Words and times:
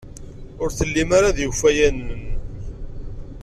Ur 0.61 0.69
tellim 0.77 1.09
ara 1.17 1.35
d 1.35 1.37
iwfayanen. 1.45 2.23